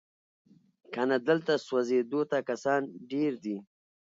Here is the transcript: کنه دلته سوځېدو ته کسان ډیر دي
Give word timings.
کنه 0.93 1.17
دلته 1.27 1.53
سوځېدو 1.67 2.21
ته 2.31 2.37
کسان 2.49 2.81
ډیر 3.11 3.31
دي 3.43 3.57